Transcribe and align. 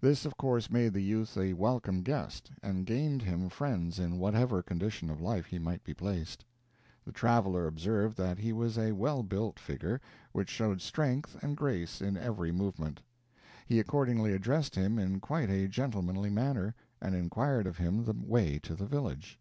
This 0.00 0.24
of 0.24 0.36
course 0.36 0.70
made 0.70 0.92
the 0.92 1.02
youth 1.02 1.36
a 1.36 1.52
welcome 1.54 2.02
guest, 2.02 2.52
and 2.62 2.86
gained 2.86 3.22
him 3.22 3.48
friends 3.48 3.98
in 3.98 4.20
whatever 4.20 4.62
condition 4.62 5.10
of 5.10 5.20
life 5.20 5.46
he 5.46 5.58
might 5.58 5.82
be 5.82 5.92
placed. 5.92 6.44
The 7.04 7.10
traveler 7.10 7.66
observed 7.66 8.16
that 8.16 8.38
he 8.38 8.52
was 8.52 8.78
a 8.78 8.92
well 8.92 9.24
built 9.24 9.58
figure, 9.58 10.00
which 10.30 10.50
showed 10.50 10.80
strength 10.80 11.36
and 11.42 11.56
grace 11.56 12.00
in 12.00 12.16
every 12.16 12.52
movement. 12.52 13.02
He 13.66 13.80
accordingly 13.80 14.34
addressed 14.34 14.76
him 14.76 15.00
in 15.00 15.18
quite 15.18 15.50
a 15.50 15.66
gentlemanly 15.66 16.30
manner, 16.30 16.76
and 17.02 17.16
inquired 17.16 17.66
of 17.66 17.76
him 17.78 18.04
the 18.04 18.14
way 18.16 18.60
to 18.60 18.76
the 18.76 18.86
village. 18.86 19.36